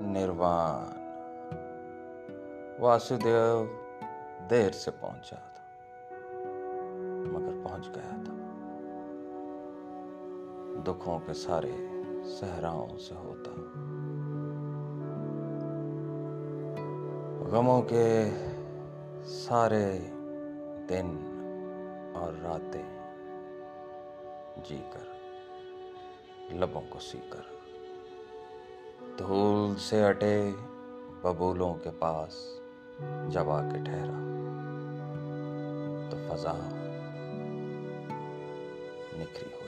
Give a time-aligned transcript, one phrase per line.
[0.00, 1.06] کاروان
[2.78, 3.64] واسودیو
[4.50, 5.62] دیر سے پہنچا تھا،
[7.32, 8.32] مگر پہنچ گیا تھا۔
[10.86, 11.72] دکھوں کے سارے
[12.24, 13.50] صحراؤں سے ہوتا۔
[17.50, 18.30] غموں کے
[19.24, 19.98] سارے
[20.88, 21.32] دن
[22.14, 23.06] اور راتیں
[24.64, 25.06] جی کر،
[26.54, 27.55] لبوں کو سی کر۔
[29.18, 30.36] دھول سے اٹے
[31.22, 32.34] ببولوں کے پاس
[33.28, 34.18] جب آ کے ٹھہرا
[36.10, 36.52] تو فضا
[39.18, 39.65] نکھری ہو